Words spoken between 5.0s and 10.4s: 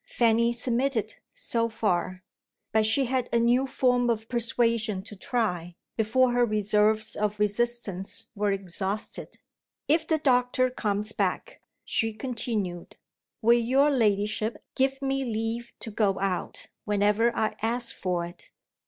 to try, before her reserves of resistance were exhausted. "If the